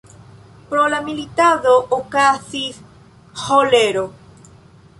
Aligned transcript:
Pro 0.69 0.85
la 0.93 1.01
militado 1.09 1.75
okazis 1.99 2.81
ĥolero. 3.45 4.07